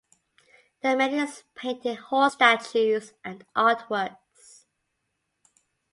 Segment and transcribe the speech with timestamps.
[0.81, 4.65] There are many painted horse statues and artworks.